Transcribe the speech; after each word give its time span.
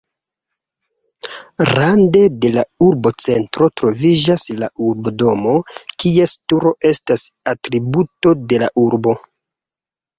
Rande 1.69 2.21
de 2.45 2.51
la 2.55 2.63
urbocentro 2.87 3.69
troviĝas 3.83 4.49
la 4.65 4.73
urbodomo, 4.89 5.55
kies 6.01 6.37
turo 6.51 6.75
estas 6.95 7.31
atributo 7.57 8.39
de 8.51 8.65
la 8.67 8.77
urbo. 8.89 9.21